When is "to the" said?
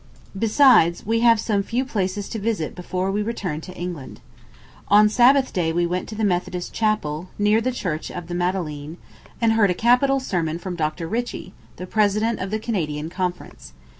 6.09-6.23